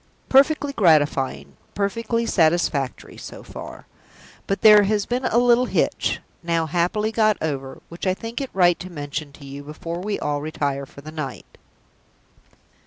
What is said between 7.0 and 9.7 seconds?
got over which I think it right to mention to you